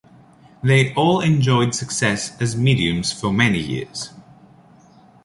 They 0.63 0.95
all 0.95 1.21
enjoyed 1.21 1.75
success 1.75 2.35
as 2.41 2.57
mediums 2.57 3.11
for 3.13 3.31
many 3.31 3.59
years. 3.59 4.09